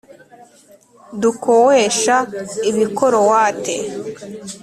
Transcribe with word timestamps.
Dukoesha 1.21 2.17
igikorowate. 2.69 3.75